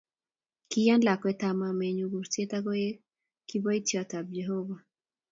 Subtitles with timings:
[0.69, 2.95] Kiyaan lakwetab mamaenyu kurset agoek
[3.47, 4.81] kiboityotab jehovah